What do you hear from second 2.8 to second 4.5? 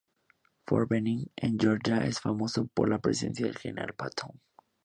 la presencia del general Patton.